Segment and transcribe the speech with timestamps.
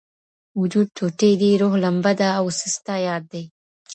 [0.61, 3.43] •وجود ټوټې دی، روح لمبه ده او څه ستا ياد دی.